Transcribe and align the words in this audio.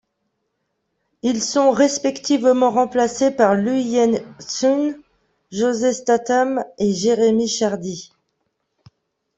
Ils 1.21 1.43
sont 1.43 1.69
respectivement 1.69 2.71
remplacés 2.71 3.29
par 3.29 3.53
Lu 3.53 3.77
Yen-hsun, 3.81 4.95
Jose 5.51 5.91
Statham 5.91 6.65
et 6.79 6.91
Jérémy 6.91 7.47
Chardy. 7.47 8.11